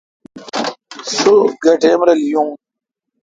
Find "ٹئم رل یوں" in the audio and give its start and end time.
1.81-2.49